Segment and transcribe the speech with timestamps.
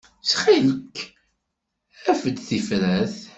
[0.21, 0.95] Ttxil-k,
[2.11, 3.15] af-d tifrat.